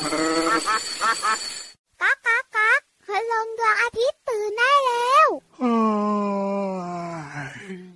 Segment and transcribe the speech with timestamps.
[0.00, 5.28] ก๊ากก๊ากก๊ากพลงดวงอาทิตย์ตื่นได้แล้ว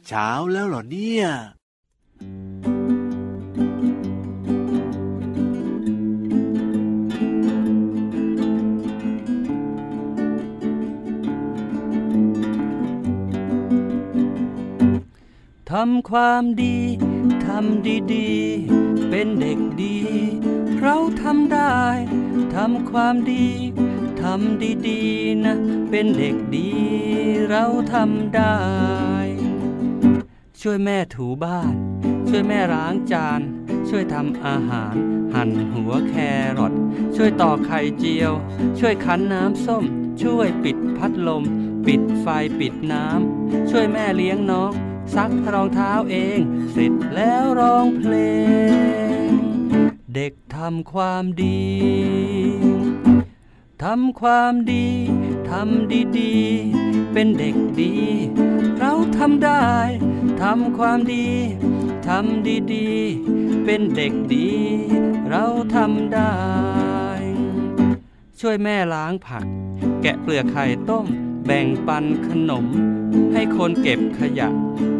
[0.06, 1.24] เช้าแล้วเหรอเนี่ย
[15.70, 16.76] ทำความดี
[17.46, 19.96] ทำดีๆ เป็นเด็กดี
[20.82, 21.80] เราทำได้
[22.56, 23.46] ทำความดี
[24.22, 25.56] ทำดีๆนะ
[25.90, 26.70] เป็นเด็กดี
[27.50, 28.56] เราทำได้
[30.60, 31.74] ช่วยแม่ถูบ้าน
[32.28, 33.40] ช่วยแม่ล้างจาน
[33.88, 34.94] ช่วยทำอาหาร
[35.34, 36.14] หั่นหัวแค
[36.58, 36.72] รอท
[37.16, 38.32] ช่วยตอกไข่เจียว
[38.78, 39.84] ช่วยคั้นน้ำส้ม
[40.22, 41.44] ช่วยปิดพัดลม
[41.86, 42.26] ปิดไฟ
[42.60, 44.72] ปิดน้ำ ช่วยแม่เลี้ยงน้อง
[45.14, 46.38] ซักรองเท้าเอง
[46.72, 48.14] เสร็จแล้วร้องเพล
[49.20, 49.21] ง
[50.16, 51.62] เด็กทำความดี
[53.82, 54.86] ทำความดี
[55.50, 57.94] ทำดีๆ เป็นเด็กดี
[58.78, 59.66] เราทำได้
[60.42, 61.26] ทำความดี
[62.08, 64.48] ทำดีๆ เป็นเด็กดี
[65.30, 65.44] เรา
[65.74, 66.34] ทำได้
[68.40, 69.46] ช่วยแม่ล้างผัก
[70.02, 71.06] แกะเปลือกไข่ต้ม
[71.46, 72.66] แบ่งปันขนม
[73.32, 74.48] ให้คนเก็บขยะ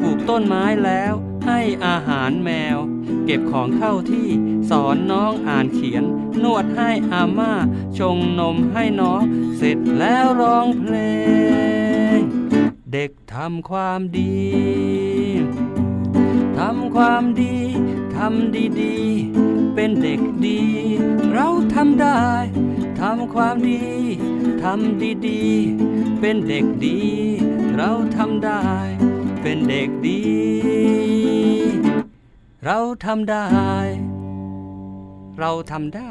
[0.01, 1.13] ปลูกต้นไม้แล้ว
[1.47, 2.79] ให้อาหารแมว
[3.25, 4.29] เก็บของเข้าที่
[4.71, 6.05] สอนน้องอ่านเขียน
[6.43, 7.53] นวดให้อาม่า
[7.99, 9.23] ชงนมให้น้อง
[9.57, 10.95] เสร็จแล้วร้องเพล
[12.17, 12.21] ง
[12.93, 14.43] เด็กทำความดี
[16.59, 17.57] ทำความดี
[18.17, 20.63] ทำดีๆ เป็นเด็กดี
[21.33, 22.23] เราทำได้
[23.07, 23.83] ทำความดี
[24.63, 27.01] ทำดีๆ เป็นเด็กดี
[27.77, 28.63] เราทำได้
[29.43, 30.23] เป็นเด็กดี
[32.65, 33.47] เราทำได้
[35.39, 36.11] เราทำได้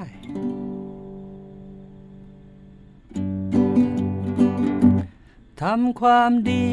[5.61, 6.65] ทำความดี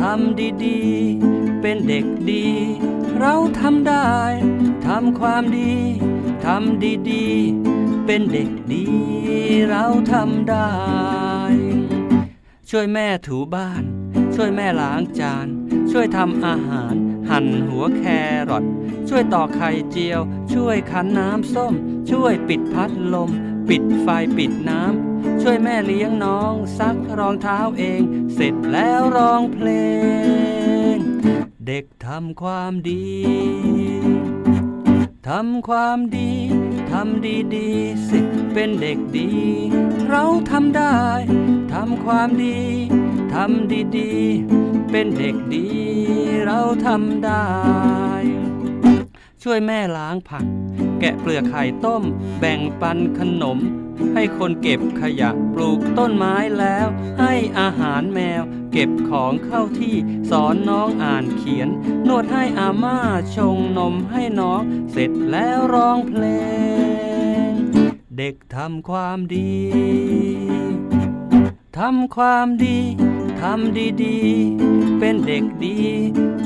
[0.00, 2.46] ทำดีๆ เป็นเด็กดี
[3.20, 4.10] เราทำได้
[4.86, 5.72] ทำความดี
[6.46, 7.73] ทำดีๆ
[8.06, 8.86] เป็นเด็กดี
[9.68, 10.70] เราทำได้
[12.70, 13.82] ช่วยแม่ถูบ้าน
[14.34, 15.46] ช่วยแม่ล้างจาน
[15.90, 16.94] ช่วยทำอาหาร
[17.30, 18.02] หั่นหัวแค
[18.50, 18.64] รอท
[19.08, 20.20] ช่วยตอกไข่เจียว
[20.54, 21.74] ช่วยคั้นน้ำส้ม
[22.10, 23.30] ช่วยปิดพัดลม
[23.68, 28.00] ปิดไฟปิดน้ำ ช่วยแม่เลี้ยงน้องซักรองเท้าเอง
[28.34, 29.68] เสร็จแล้วร้องเพล
[30.94, 30.96] ง
[31.66, 33.04] เด็กทำความดี
[35.28, 36.32] ทำความดี
[36.90, 37.24] ทำ
[37.56, 38.18] ดีๆ สิ
[38.54, 39.30] เป็นเด็กดี
[40.08, 40.98] เราทำได้
[41.72, 42.58] ทำความดี
[43.34, 45.66] ทำดีๆ เป็นเด็กดี
[46.46, 47.44] เราทำได้
[49.42, 50.44] ช่วยแม่ล้างผัก
[51.00, 52.02] แกะเปลือกไข่ต้ม
[52.40, 53.58] แบ่งปันขนม
[54.14, 56.86] ให้คนเก็บขยะปลูกต้นไม้แล้ว
[57.20, 59.94] ให้อาหารแมว เก็บของเข้าที่
[60.30, 61.68] สอนน้องอ่านเขียน
[62.08, 62.98] นวดให้อาม่า
[63.36, 64.62] ชงนมให้น้อง
[64.92, 66.24] เสร็จแล้วร้องเพล
[67.48, 67.50] ง
[68.18, 69.54] เด็กทำความดี
[71.78, 72.78] ทำความดี
[73.42, 75.78] ทำดีๆ เป็นเด็กดี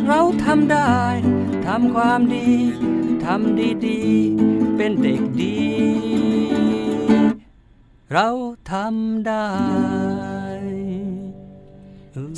[0.06, 0.94] เราทำได้
[1.66, 2.48] ทำความดี
[3.24, 5.67] ทำดีๆ เป็นเด็กดี
[8.14, 8.28] เรา
[8.70, 9.48] ทำได้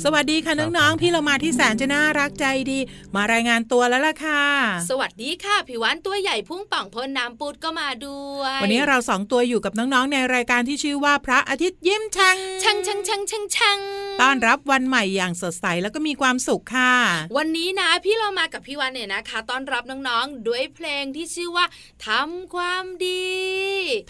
[0.05, 2.79] สวัสดีค่ะน้องๆ พี่เรามาที่แสนจะน่ารักใจดี
[3.15, 4.45] มารายงานตัวแล้วล่ะค่ะ
[4.89, 13.79] สวัสดีค่ะผิววันตัวใหญ่พุ่งป่องพ้นน้ำปูดก็มาด้วย วันนี้เราสองตัวอยู่กับน้องๆ ในรายการที่ชื่อว่าพระอาทิตย์ยิ้มช่างชังชังชังชังชัง
[14.21, 16.93] ต้อนรับวันใหม่อย่างสดใสแล้วก็มีความสุขค่ะ
[17.37, 21.65] วันนี้นะพี่เรามากับพี่วันเนี่ยนะคะ ต้อนรับน้องๆ ด้วยเพลงที่ชื่อว่า
[22.07, 23.31] ทำความดี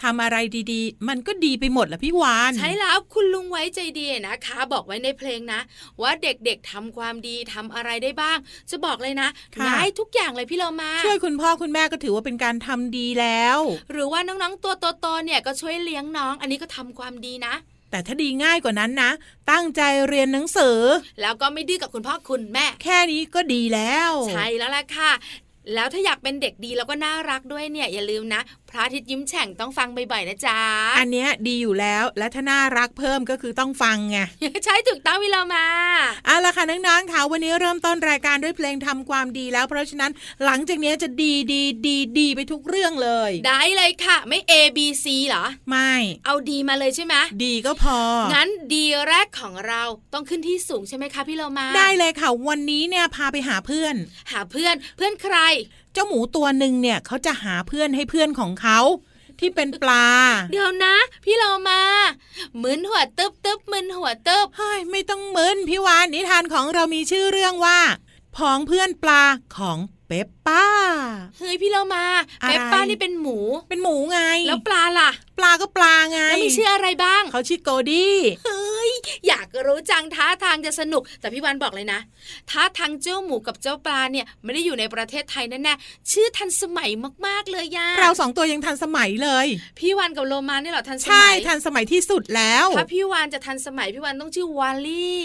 [0.04, 0.36] ทำอะไร
[0.72, 5.60] ดีๆ มันก็ดีไปหมดแหละพี่วานใช่แล้วคุณลุงไว้ใจดีนะคะ บอกไว้ในเพลงนะ
[6.02, 8.38] ว่าเด็กๆทำความดีทำอะไรได้บ้าง
[8.70, 13.58] จะบอกเลยนะค่ะง่ายทุกอย่างเลยพี่เรามา ช่วยคุณพ่อคุณแม่ก็ถือว่าเป็นการทำดีแล้ว
[13.92, 17.54] หรือว่าน้องๆตัวโตๆเนี่ยก็ช่วยเลี้ยงน้อง อันนี้ก็ทำความดีนะ
[17.90, 19.10] แต่ถ้าดีง่ายกว่านั้นนะ
[19.50, 20.78] ตั้งใจเรียนหนังสือ
[21.20, 25.12] แล้วก็ไม่ดื้อกับคุณพ่อคุณแม่ แค่นี้ก็ดีแล้ว ใช่แล้วล่ะค่ะ
[25.74, 28.40] แล้วถ้าอยากเป็นเด็กดีแล้วก็น่ารักด้วยเนี่ยอย่าลืมนะ
[28.72, 30.58] พระอาทิตย์ยิ้มแฉ่งต้องฟังบ่อยๆนะจ๊ะ
[30.98, 34.18] อันเนี้ยดีอยู่แล้วและถ้าน่ารักเพิ่มก็คือต้องฟังไง
[34.64, 35.66] ใช่ถูกต้องวิลามา
[36.26, 40.12] เอาละค่ะน้องๆค่ะวันนี้เริ่มต้นรายการด้วยเพลงทำความดีแล้ว เพราะฉะนั้น
[40.44, 45.92] หลังจากนี้จะดีดีดีดีไปทุกเรื่องเลย ได้เลยค่ะ ไม่ A B C เหรอ ไม่
[46.26, 47.14] เอาดีมาเลยใช่ไหม
[47.44, 47.98] ดีก็พอ
[48.34, 49.82] งั้นดีแรกของเรา
[50.12, 53.94] ต้องขึ้นที่สูงใช่ไหมคะพี่เรามา ได้เลยค่ะ วันนี้เนี่ยพาไปหาเพื่อน
[54.32, 55.36] หาเพื่อนเพื่อนใคร
[55.92, 58.78] เจ้าหมูตัวหนึ่งเนี่ยเขาจะหาเพื่อนให้เพื่อนของเขา
[59.40, 60.06] ที่เป็นปลา
[60.52, 60.94] เดี๋ยวนะ
[61.24, 61.80] พี่เรามา
[62.62, 67.80] มึนหัวตึบตึบมึนหัวตึบเฮ้ยไม่ต้องมึนพี่วานนิทานของเรามีชื่อเรื่องว่า
[68.36, 69.22] พ้องเพื่อนปลา
[69.56, 70.66] ของเปปป้า
[71.38, 72.04] เฮ้ยพี่เรามา
[72.42, 78.90] อะไรเปปป้านี่เป็นหมู เป็นหมูไง แล้วปลาล่ะปลาก็ปลาไงแล้วมีชื่ออะไรบ้าง เขาชื่อโกดี้เฮ้ย
[79.28, 82.00] อยากรู้จังท่าทางจะสนุก แต่พี่วันบอกเลยนะ
[82.50, 86.90] ท่าทางเจ้าหมูกับเจ้าปลาเนี่ยไม่ได้อยู่ในประเทศไทยแน่ๆชื่อทันสมัย
[87.26, 89.46] มาก ๆเลยย่าเราสองตัวยังทันสมัยเลย
[89.78, 95.22] พี่วันกับโลมาเนี่ยเหรอทันสใช่มัยทันสมัยที่สุดแล้วถ้าพี่วานจะทันสมัยพี่วานต้องชื่อวาลี่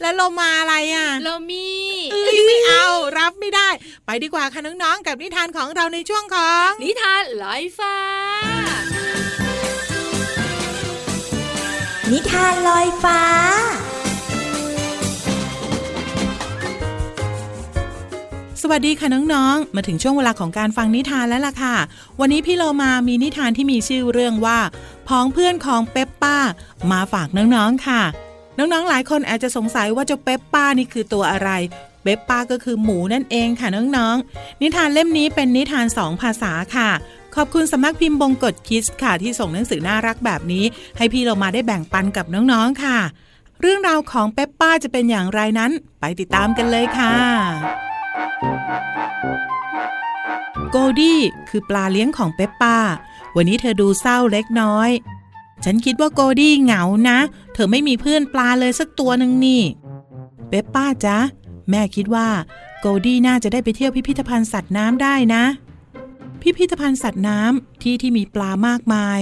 [0.00, 2.86] แล้วเรามาอะไรอะโลมี่เอ้ยไม่เอา
[3.18, 3.68] รับไม่ได้
[4.06, 8.61] ไปดีกว่าค่ะน้องๆกับนิทานของเราในช่วงของ นิทานลอยฟ้า
[12.12, 13.20] นิทานลอยฟ้า
[18.62, 21.76] สวัสดีค่ะน้องๆ มาถึงช่วงเวลาของการฟังนิทานแล้วล่ะค่ะ
[22.20, 24.58] วันนี้พี่เรมามีนิทานที่มีชื่อเรื่องว่า
[25.08, 26.36] พ้องเพื่อนของเปปป้า
[26.90, 28.02] มาฝากน้องๆค่ะ
[28.58, 31.50] น้องๆ หลายคนอาจจะสงสัยว่าเจ้าเปปป้านี่คือตัวอะไร
[32.02, 36.90] เปปป้าก็คือหมูนั่นเองค่ะน้องๆนิทานเล่มนี้เป็นนิทานสองภาษาค่ะ
[37.36, 40.64] ขอบคุณสำนักพิมพ์บงกฎคิสค่ะที่ส่งหนังสือน่ารักแบบนี้
[40.96, 42.98] ให้พี่เรามาได้แบ่งปันกับน้องๆค่ะ
[43.60, 45.70] เรื่องราวของเปปป้าจะเป็นอย่างไรนั้น
[46.00, 47.14] ไปติดตามกันเลยค่ะ
[50.70, 52.76] โกดี้คือปลาเลี้ยงของเปปป้า
[53.36, 54.90] วันนี้เธอดูเศร้าเล็กน้อย
[55.64, 57.18] ฉันคิดว่าโกดี้เหงานะ
[57.54, 59.62] เธอไม่มีเพื่อนปลาเลยสักตัวหนึ่งนี่
[60.48, 61.18] เปปป้าจ๊ะ
[61.70, 62.28] แม่คิดว่า
[62.80, 65.44] โกดี้น่าจะได้ไปเที่ยวพิพิธภัณฑ์สัตว์น้ำได้นะ
[66.42, 69.18] พิพิธภัณฑ์สัตว์น้ำที่ที่มีปลามากมาย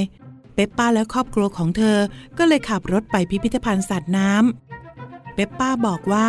[0.54, 1.98] เปปป้าและครอบครัวของเธอ
[2.38, 6.28] ก็เลยขับรถไปพิพิธภัณฑ์สัตว์น้ำเปปป้าบอกว่า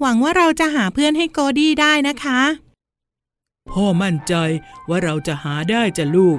[0.00, 2.40] หวังว่าเราจะหาเพื่อนให้โกดี้ได้นะคะ
[3.70, 4.34] พ่อมั่นใจ
[4.88, 6.38] ว่าเราจะหาได้จ้ะลูก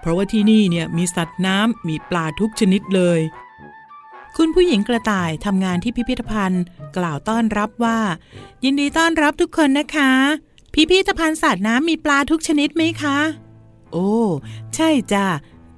[0.00, 3.20] เพราะว่าที่นี่เนี่ยมีสัตว์น้ำมีปลาทุกชนิดเลย
[4.36, 6.62] คุณผู้หญิงกระต่ายทำงานที่พิพิธภัณฑ์
[6.96, 7.98] กล่าวต้อนรับว่า
[8.64, 10.12] ยินดีต้อนรับทุกคนนะคะ
[10.74, 13.18] พิพิธภัณฑ์สัตว์น้ำมีปลาทุกชนิดไหมคะ
[13.92, 14.12] โอ้
[14.74, 15.26] ใช่จ้ะ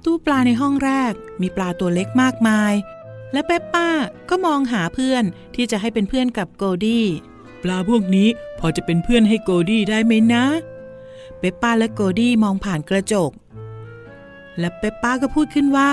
[0.03, 2.73] ตู้ปลาในห้องแรก มีปลาตัวเล็กมากมาย
[3.33, 3.89] และเปปป้า
[4.29, 5.23] ก็มองหาเพื่อน
[5.55, 7.05] ที่จะให้เป็นเพื่อนกับโกดี้
[7.63, 8.29] ปลาพวกนี้
[8.59, 10.45] พอจะเป็นเพื่อนให้โกดี้ได้ไหมนะ
[11.39, 13.31] เปปป้าและโกดี้มองผ่านกระจก
[14.59, 15.91] และเปปป้าก็พูดขึ้นว่า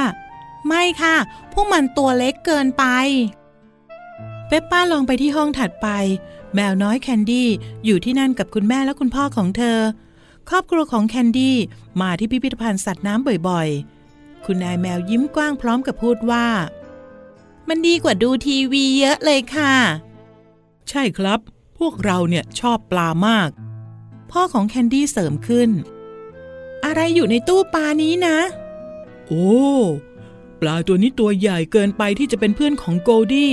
[0.66, 1.16] ไม่ค่ะ
[1.52, 2.84] พวกมันตัวเล็กเกินไป
[4.48, 5.88] เปปป้าลองไปที่ห้องถัดไป
[6.54, 7.48] แมวน้อยแคนดี้
[7.84, 9.78] อยู่ที่นั่นกับคุณแม่และคุณพ่อของเธอ
[10.48, 11.56] ครอบครัวของแคนดี้
[12.00, 16.46] มาที่พิพิธภัณฑ์สัตว์น้ำบ่อยๆ คุณนายแมวยิ้มกว้างพร้อมกับพูดว่า
[17.68, 19.74] มันดีกว่าดูทีวีเยอะเลยค่ะ
[20.88, 21.40] ใช่ครับ
[21.78, 23.50] พวกเราเนี่ยชอบปลามาก
[24.30, 25.70] พ่อของแคนดี้เสริมขึ้น
[26.84, 28.38] อะไรอยู่ในตู้ปลานี้นะ
[29.26, 29.48] โอ้
[30.60, 33.52] ปลาตัวนี้ตัวใหญ่เกินไปที่จะเป็นเพื่อนของโกลดี้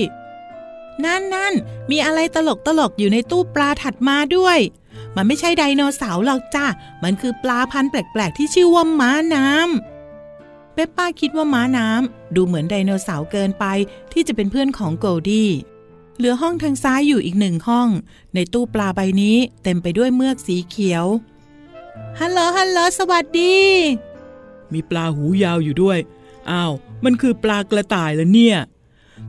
[1.03, 1.53] นั่นนั่น
[1.91, 4.59] มีอะไรตลกตลกอยู่ในตู้ปลาถัดมาด้วย
[5.15, 6.65] มันไม่ใช่ไดโนเสาร์หรอกจ้า
[7.03, 13.65] มันคือปลาพันธุ์แปลกๆ ที่ชื่อว่าม้าน้ำเปปป้าคิดว่าม้าน้ำดูเหมือนไดโนเสาร์เกินไป
[14.11, 15.49] ที่จะเป็นเพื่อนของโกลดี้
[16.17, 17.89] เหลือห้องทางซ้ายอยู่อีกหนึ่งห้อง
[18.35, 21.05] ในตู้ปลาใบนี้เต็มไปด้วยเมือกสีเขียว
[22.19, 23.55] ฮัลโหลฮัลโหลสวัสดี
[24.73, 25.99] มีปลาหูยาวอยู่ด้วย
[26.51, 26.73] อ้าว
[27.03, 28.57] มันคือปลากระต่ายแล้วเนี่ย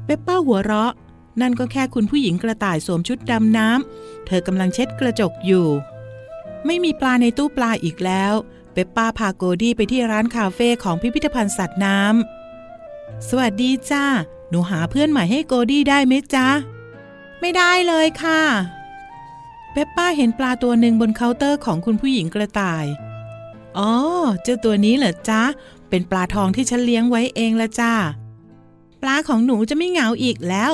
[0.04, 0.92] เปปป้าหัวเราะ
[1.40, 5.66] นั่นก็แค่คุณผู้หญิงกระต่ายสวมชุดดำน้ำ เธอกำลังเช็ดกระจกอยู่
[6.66, 8.32] ไม่มีปลาในตู้ปลาอีกแล้ว
[8.72, 14.04] เปปป้าพาโกดี้ไปที่ร้านคาเฟ่ของพิพิธภัณฑ์สัตว์น้ำ สวัสดีจ้า
[14.50, 16.48] หนูหาเพื่อนใหม่ให้โกดี้ได้ไหมจ๊ะ
[17.40, 18.42] ไม่ได้เลยค่ะ
[19.72, 22.84] เปปป้าเห็นปลาตัวหนึ่งบนเคาน์เตอร์ของคุณผู้หญิงกระต่าย
[23.78, 23.92] อ๋อ
[24.42, 25.42] เจ้าตัวนี้เหรอจ๊ะ
[25.88, 27.92] เป็นปลาทองที่ฉันเลี้ยงไว้เองละจ้า
[29.02, 30.70] ปลาของหนูจะไม่เหงาอีกแล้ว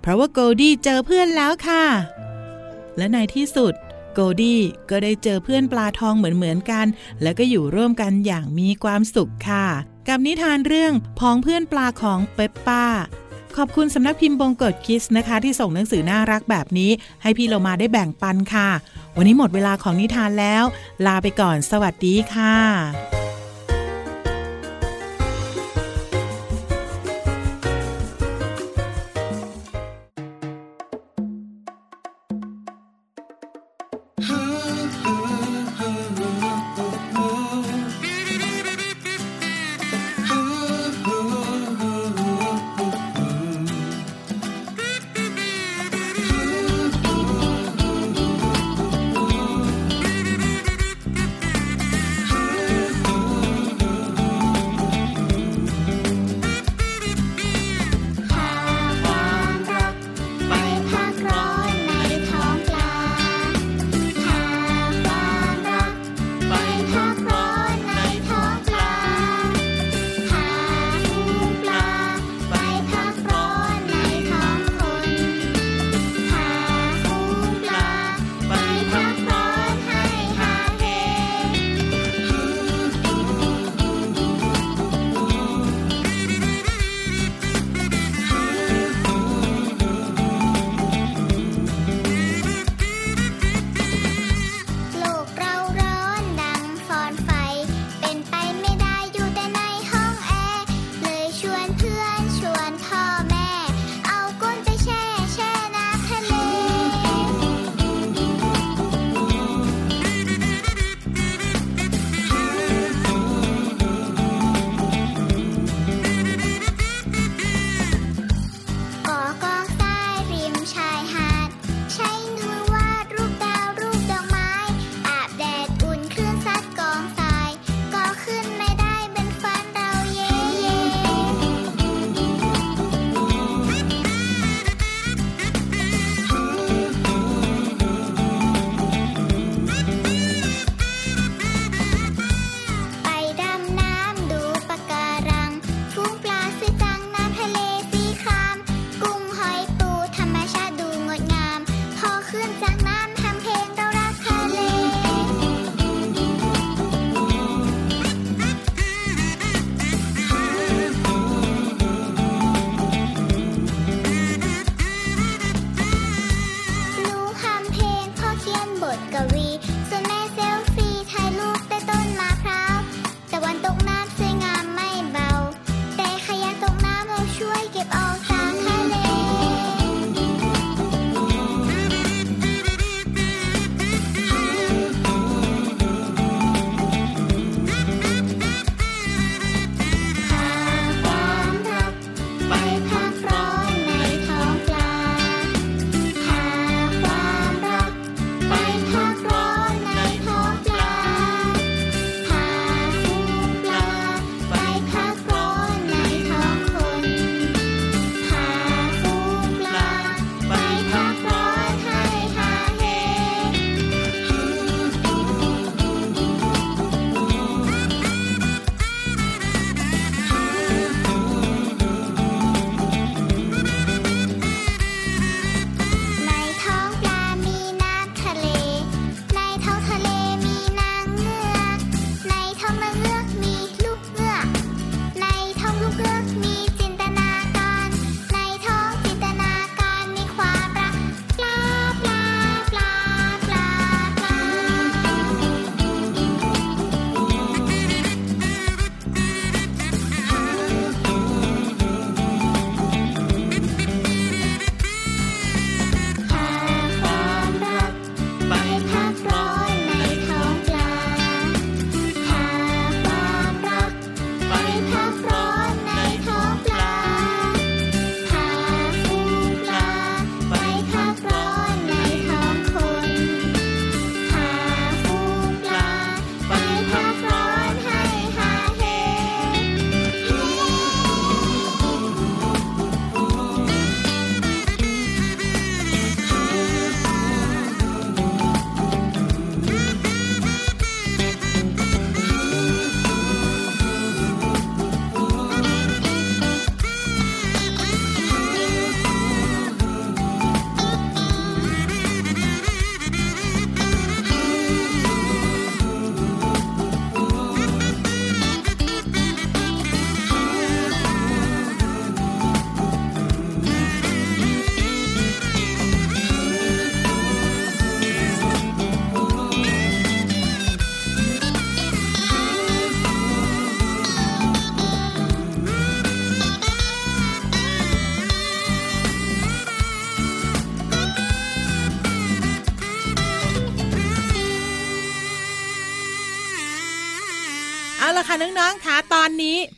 [0.00, 1.84] เพราะว่าโกดี้เจอเพื่อนแล้วค่ะ
[2.96, 3.74] และในที่สุด
[4.14, 6.86] โกดี้ก็ได้เจอเพื่อนปลาทองเหมือนๆกัน
[7.22, 9.66] แล้วก็อยู่ร่วมกันอย่างมีความสุขค่ะ
[10.08, 12.84] กับนิทานเรื่องผองเพื่อนปลาของเปปป้า
[13.56, 16.90] ขอบคุณสำนักพิมพ์บงกช Kids นะคะ ที่ส่งหนังสือน่ารักแบบนี้
[17.22, 18.68] ให้พี่เรามาได้แบ่งปันค่ะ
[19.16, 20.64] วันนี้หมดเวลาของนิทานแล้ว
[21.06, 23.29] ลาไปก่อนสวัสดีค่ะ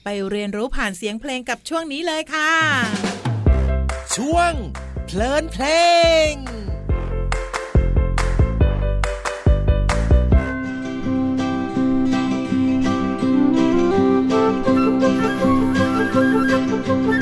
[0.04, 2.52] ไปเรียนรู้ผ่านเสียงเพลงกับช่วงนี้เลยค่ะ
[4.16, 4.52] ช่วง
[5.06, 5.64] เพลินเพล
[6.30, 6.32] ง
[17.04, 17.21] うん。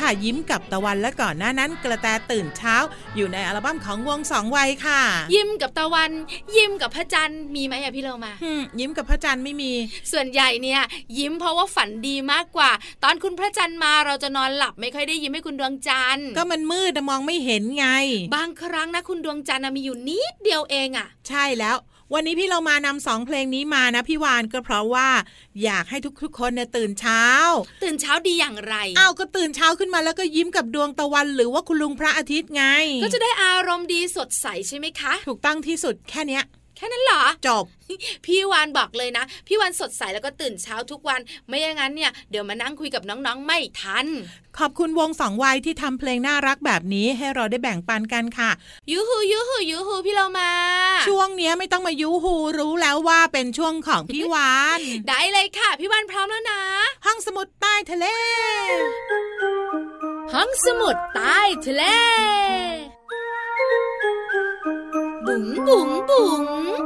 [0.00, 2.76] ค่ะยิ้มกับตะวันและก่อนหน้านั้นกระแตตื่นเช้า
[3.16, 5.00] อยู่ในอัลบั้มของวงสองวัยค่ะ
[5.34, 6.10] ยิ้มกับตะวัน
[6.56, 9.72] ยิ้มกับพระจันทร์มีไหมอะพี่เรามาหึ่มยิ้มกับพระจันทร์ไม่มี
[10.12, 10.80] ส่วนใหญ่เนี่ย
[11.18, 12.70] ยิ้มเพราะว่าฝันดีมากกว่า
[13.04, 17.86] ตอนคุณพระจันทร์มาเราจะนอนหลับไม่ค่อยได้ยิ้มให้คุณดวงจันทร์ ก็มันมืดนะมองไม่เห็นไง
[18.36, 21.76] บางครั้งนะคุณดวงจันทร์น่ะมีอยู่นิดเดียวเองอะใช่แล้ว
[22.14, 25.08] วันนี้พี่เรามานำสองเพลงนี้มานะพี่วานก็เพราะว่า
[25.64, 27.24] อยากให้ทุกๆคนเนี่ยตื่นเช้า
[27.82, 32.64] ตื่นเช้าดีอย่างไรอ้าวก็ตื่นเช้าขึ้นมาแล้วก็ยิ้มกับดวงตะวัน หรือว่าคุณลุงพระอาทิตย์ไง
[33.02, 36.44] ก็จะได้อารมณ์ดีสดใสใช่ไหมคะ ถูกต้องที่สุดแค่เนี้ย
[36.78, 37.64] แค่นั้นเหรอ จบ
[38.24, 44.06] พี่วานบอกเลยนะ พี่วานสดใสแล้วก็ตื่นเช้าทุกวัน ไม่อย่างนั้นเนี่ยเดี๋ยวมานั่งคุยกับน้องๆไม่ทัน
[44.58, 48.50] ขอบคุณวงสองวัยที่ทำเพลงน่ารักแบบนี้ให้เราได้แบ่งปันกันค่ะ
[48.90, 50.50] ยูฮูยูฮูยูฮูพี่เรามา
[51.08, 56.62] ช่วงเนี้ยไม่ต้องมายุฮูรู้แล้วว่าเป็นช่วงของพี่วาน ได้เลยค่ะ พี่วานพร้อมแล้วนะ
[57.06, 58.06] ห้องสมุดใต้ทะเล
[60.34, 61.84] ห้องสมุดใต้ทะเล
[65.66, 66.82] บุ๋งบุ๋งบุ๋ง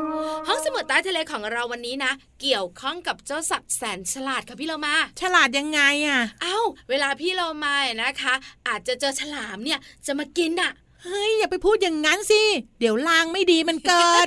[0.46, 6.58] ห้องสมุดใต้ทะเลของเราวันนี้นะ เกี่ยวข้องกับเจ้าสัตว์แสนฉลาดค่ะพี่เรามา ฉลาดยังไงอะ เอ้า
[6.90, 8.34] เวลาพี่เรามานะคะ
[8.68, 10.72] อาจจะเจอฉลามเนี่ยจะมากินอะ
[11.04, 12.42] เฮ้ยอย่าไปพูดอย่างนั้นสิ
[12.80, 14.26] เดี๋ยวลางไม่ดีมันเกิด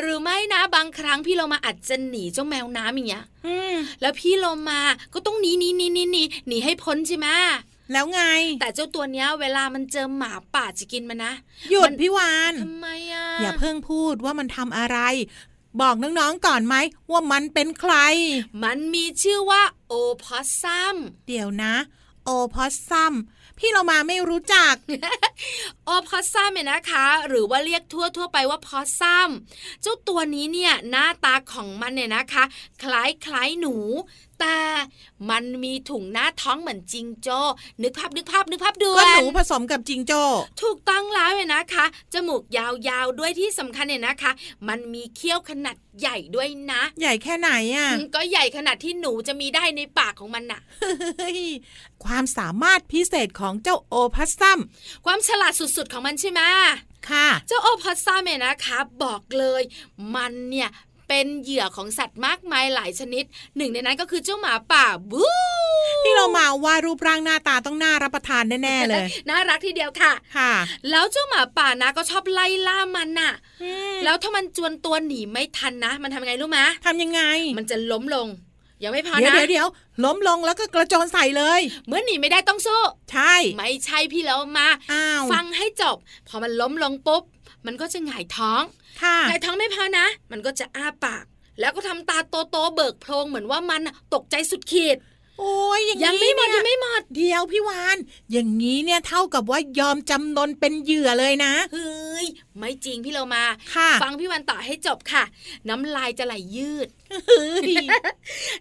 [0.00, 4.80] หรือไม่นะบางครั้งพี่เรามาอาจจะหนีเจ้าแมวน้ำอย่างเงี้ยอืมแล้วพี่เรามา
[5.14, 7.26] ก็ต้องหนีหนีหนีหนีหนีหนีให้พ้นใช่ไหม
[7.92, 8.22] แล้วไง
[8.60, 11.32] แต่เจ้าตัวเนี้ย เวลามันเจอหมาป่าจะกินมันนะ
[11.70, 14.98] หยุดมันพี่วานทำไมอะอย่าเพิ่งพูดว่ามันทำอะไร
[15.80, 16.76] บอกน้องๆก่อนไหม
[17.10, 17.94] ว่ามันเป็นใคร
[18.62, 20.96] มันมีชื่อว่าโอพอสซัม
[21.28, 21.74] เดี๋ยวนะ
[22.24, 23.14] โอพอสซัม
[23.58, 24.74] พี่เรามาไม่รู้จัก
[25.84, 29.28] โอพอสซัมเนี่ยนะคะ หรือว่าเรียกทั่วทั่วๆไปว่าพอสซัม
[29.82, 32.44] เจ้าตัวนี้เนี่ยหน้าตาของมันเนี่ยนะคะ
[32.82, 33.76] คล้ายคล้ายหนู
[34.40, 34.58] แต่
[35.30, 37.40] มันมีถุงหน้าท้องเหมือนจิงโจ้
[37.82, 40.22] นึกภาพนึกภาพนึกภาพดูก็หนูผสมกับจิงโจ้
[40.62, 44.32] ถูกต้องแล้วเนี่ยนะคะจมูกยาวๆด้วยที่สำคัญเนี่ยนะคะ
[44.68, 50.60] มันมีเขี้ยวขนาดใหญ่ด้วยนะ ใหญ่แค่ไหนอะอืมก็ใหญ่ขนาดที่หนูจะมีได้ในปากของมันน่ะ
[51.20, 51.40] เฮ้ย
[52.04, 54.58] ความสามารถพิเศษของเจ้าโอพัสซัม
[55.04, 56.40] ความฉลาดสุดๆของมันใช่ไหม
[57.10, 59.62] ค่ะ เจ้าโอพัสซัมเนี่ยนะคะ บอกเลย
[60.14, 60.68] มันเนี่ย
[61.08, 63.24] เป็นเหยื่อของสัตว์มากมายหลายชนิด
[63.56, 65.24] หนึ่งในนั้นก็คือเจ้าหมาป่าบู
[66.02, 70.52] พี่เรามาว่ารูปร่างหน้าตาต้องน่ารับประทานแน่ๆเลย น่ารักทีเดียวค่ะค่ะ
[70.90, 77.20] แล้วเจ้าหมาป่านะก็ชอบไล่ล่ามันน่ะอืมแล้วถ้ามันจวนตัวหนีไม่ทันนะ มันทำยังไงรู้ไหมทำยังไง
[77.58, 78.28] มันจะล้มลง
[78.82, 79.68] ยังไม่พอเดี๋ยวนะเดี๋ยวเดี๋ยว
[80.04, 85.96] ล้มลงแล้วก็กระโจนใส่เลย เมื่อหนีไม่ได้ต้องสู้ ใช่ ไม่ใช่พี่แล้วมาอ้าวฟังให้จบ
[86.28, 87.22] พอมันล้มลงปุ๊บ
[87.66, 88.62] มันก็จะหงายท้อง
[89.02, 91.24] ค่ะหงายท้องไม่พอนะ มันก็จะอ้าปาก
[91.60, 92.18] แล้วก็ทำตา
[92.50, 94.98] โตๆเบิกโพรงเหมือนว่ามันน่ะตกใจสุดขีด
[95.40, 97.98] โอ้ยอย่างยังนี้ไม่หมดเนี่ยังไม่หมดเดียวพี่วาน
[98.32, 102.26] อย่างนี้เนี่ยเท่ากับว่ายอมจำนนเป็นเหยื่อเลยนะเฮ้ย
[102.58, 103.44] ไม่จริงพี่เรามา
[103.74, 105.24] ค่ะฟังพี่วันต่อให้จบค่ะ
[105.68, 106.88] น้ำลายจะไหลยืด
[107.26, 107.72] เฮ้ย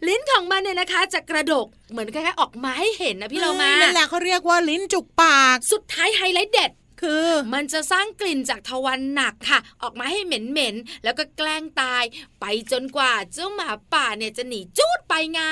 [0.07, 12.03] ลิ้นของมันเนี่ยนะคะ จะกระดกเหมือนคล้ายๆออกมาให้เห็นนะพี่เรามานั่นแหละเขาเรียกว่าลิ้นจุกปาก สุดท้ายไฮไลท์เด็ด คือมันจะสร้างกลิ่นจากทวารหนักค่ะ ออกมาให้เหม็นๆแล้วก็แกล้งตาย
[12.39, 15.43] ไปจนกว่าเจ้าหมาป่าเนี่ยจะหนีจูดไปไง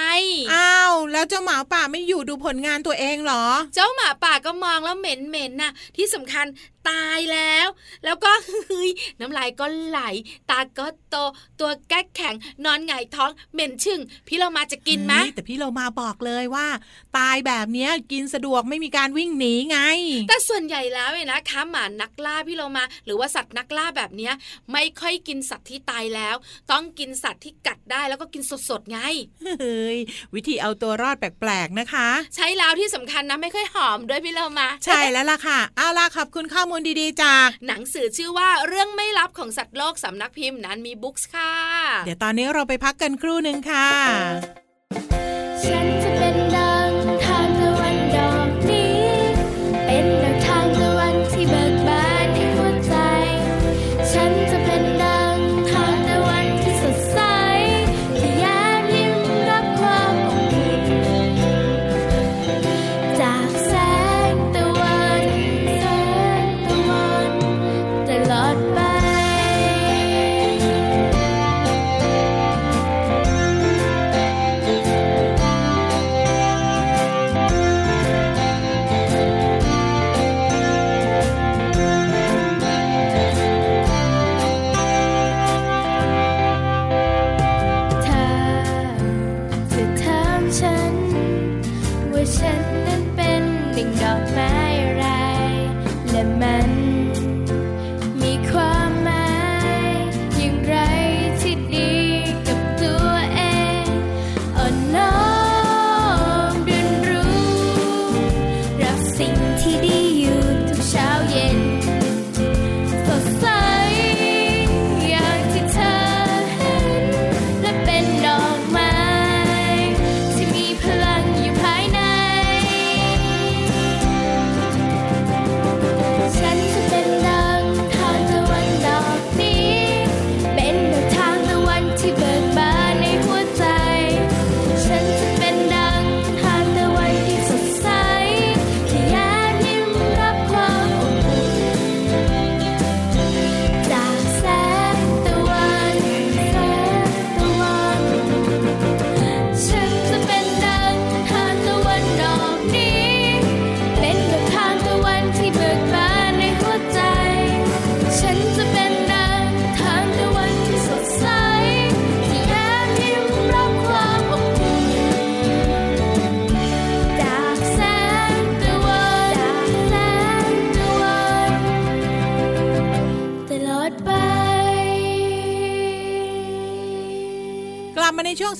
[0.53, 6.45] อ้าวแล้วเจ้าหมาป่าไม่อยู่ดูผลงานตัวเองเหรอ เจ้าหมาป่าก็มองแล้วเหม็นๆน่ะ ที่สำคัญ
[6.89, 7.67] ตายแล้ว
[8.05, 8.31] แล้วก็
[8.67, 9.99] เฮ้ยน้ำลายก็ไหล
[10.49, 11.15] ตาก็โต
[11.59, 16.67] ตัวแก้แข็ง นอนหงายท้อง เหม็นชึ่ง พี่เรามาจะกินไหมเฮ้ยแต่พี่เรามาบอกเลยว่า
[17.17, 19.79] ตายแบบเนี้ยกินสะดวกไม่มีการวิ่งหนีไง
[20.29, 24.33] แต่ส่วนใหญ่แล้วเนี่ยนะคะหมานักล่าพี่เรามา หรือว่าสัตว์นักล่าแบบเนี้ย
[24.71, 26.35] ไม่ค่อยกินสัตว์ที่ตายแล้ว
[26.71, 28.99] ต้องกินสัตว์ที่กัดได้แล้วก็กินสดๆไง
[29.61, 29.97] เฮ้ย
[30.35, 41.53] วิธีเอาตัวรอดแปลกๆนะคะ ใช้แล้วที่สำคัญนะไม่ค่อยหอมด้วยพี่เรามา ใช่แล้วล่ะค่ะเอาล่ะขอบคุณข้อมูลดีๆ จาก หนังสือชื่อว่าเรื่องไม่ลับของสัตว์โลกสำนักพิมพ์นั้นมีบุ๊กส์ค่ะ
[42.05, 43.89] เดี๋ยวตอนนี้เราไปพักกันครู่หนึ่งค่ะ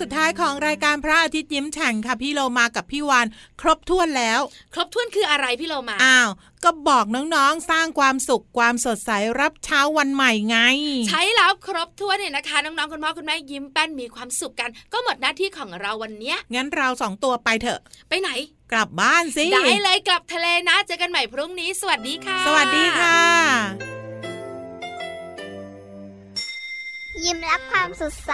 [0.08, 3.28] สุดท้ายของรายการพระอาทิตย์ยิ้มแฉ่งค่ะพี่โลมากับพี่วาน
[3.62, 4.40] ครบถ้วนแล้ว
[4.74, 6.30] ครบถ้วนคืออะไรพี่โลมาอ้าว
[6.64, 10.58] ก็บอกน้องๆ สร้างความสุขความสดใสรับเช้าวันใหม่ไง
[11.10, 18.30] ใช้แล้วครบถ้วนเนี่ยนะคะ น้องๆคุณพ่อคุณแม่ยิ้มแป้นมีความสุขกัน ก็หมดหน้าที่ของเราวันเนี้ยงั้นเราสองตัวไปเถอะ ไปไหน
[18.72, 23.20] กลับบ้านสิ ได้เลยกลับทะเลนะ เจอกันใหม่พรุ่งนี้ สวัสดีค่ะ สวัสดีค่ะ
[27.24, 28.34] ยิ้มรับความสดใส